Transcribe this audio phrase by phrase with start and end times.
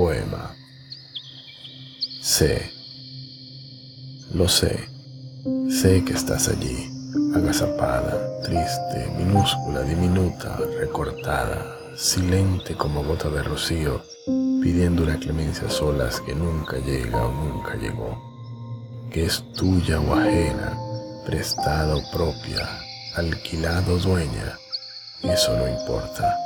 [0.00, 0.56] Poema.
[2.22, 2.72] Sé,
[4.32, 4.88] lo sé,
[5.68, 6.90] sé que estás allí,
[7.36, 14.02] agazapada, triste, minúscula, diminuta, recortada, silente como gota de rocío,
[14.62, 18.18] pidiendo una clemencia a solas que nunca llega o nunca llegó,
[19.10, 20.78] que es tuya o ajena,
[21.26, 22.66] prestada o propia,
[23.16, 24.58] alquilada o dueña,
[25.22, 26.38] eso no importa,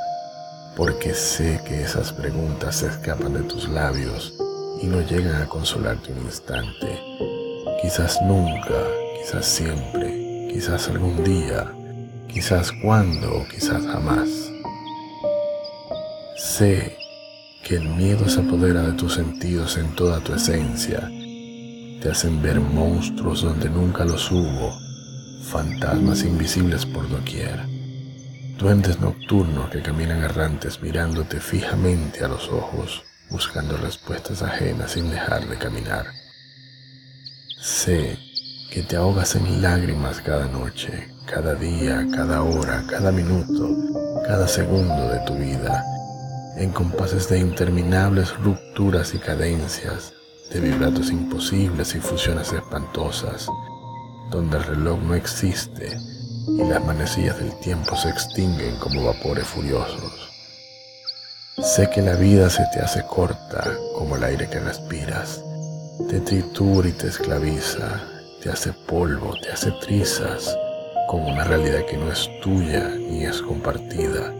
[0.77, 4.35] porque sé que esas preguntas se escapan de tus labios
[4.83, 7.01] y no llegan a consolarte un instante,
[7.81, 8.75] quizás nunca,
[9.19, 11.73] quizás siempre, quizás algún día,
[12.29, 14.29] quizás cuando quizás jamás.
[16.37, 16.97] Sé
[17.63, 21.09] que el miedo se apodera de tus sentidos en toda tu esencia.
[22.03, 24.79] Te hacen ver monstruos donde nunca los hubo,
[25.45, 27.74] fantasmas invisibles por doquier,
[28.59, 35.47] duendes nocturnos que caminan errantes mirándote fijamente a los ojos, buscando respuestas ajenas sin dejar
[35.49, 36.07] de caminar.
[37.61, 38.19] Sé
[38.71, 43.69] que te ahogas en lágrimas cada noche, cada día, cada hora, cada minuto,
[44.27, 45.85] cada segundo de tu vida
[46.57, 50.13] en compases de interminables rupturas y cadencias,
[50.53, 53.49] de vibratos imposibles y fusiones espantosas,
[54.31, 55.99] donde el reloj no existe
[56.47, 60.31] y las manecillas del tiempo se extinguen como vapores furiosos.
[61.63, 65.43] Sé que la vida se te hace corta como el aire que respiras,
[66.09, 68.03] te tritura y te esclaviza,
[68.43, 70.57] te hace polvo, te hace trizas,
[71.09, 74.33] con una realidad que no es tuya ni es compartida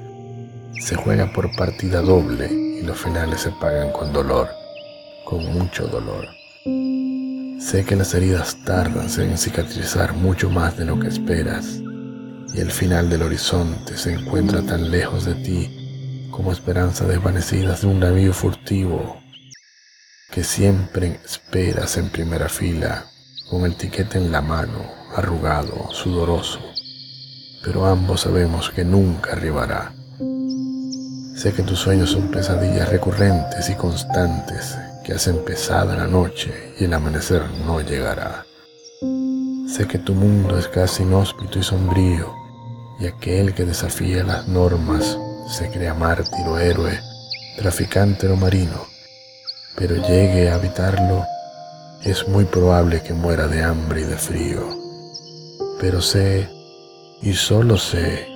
[0.81, 4.49] se juega por partida doble y los finales se pagan con dolor,
[5.25, 6.27] con mucho dolor.
[7.61, 11.81] Sé que las heridas tardan en cicatrizar mucho más de lo que esperas
[12.55, 17.89] y el final del horizonte se encuentra tan lejos de ti como esperanza desvanecidas de
[17.89, 19.21] un navío furtivo
[20.31, 23.07] que siempre esperas en primera fila
[23.51, 26.61] con el tiquete en la mano, arrugado, sudoroso,
[27.63, 29.93] pero ambos sabemos que nunca arribará
[31.35, 36.75] Sé que tus sueños son pesadillas recurrentes y constantes que has empezado en la noche
[36.79, 38.47] y el amanecer no llegará.
[39.69, 42.44] Sé que tu mundo es casi inhóspito y sombrío
[42.99, 45.19] y aquel que desafía las normas
[45.49, 46.99] se crea mártir o héroe,
[47.57, 48.87] traficante o marino,
[49.77, 51.25] pero llegue a habitarlo,
[52.03, 54.63] es muy probable que muera de hambre y de frío.
[55.81, 56.49] Pero sé,
[57.23, 58.27] y solo sé,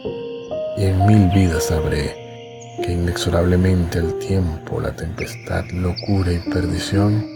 [0.76, 2.14] y en mil vidas sabré,
[2.82, 7.26] que inexorablemente el tiempo, la tempestad, locura y perdición,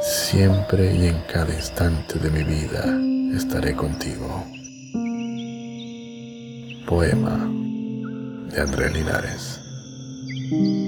[0.00, 2.84] siempre y en cada instante de mi vida
[3.36, 4.44] estaré contigo.
[6.92, 7.38] Poema
[8.52, 10.81] de Andrés Linares.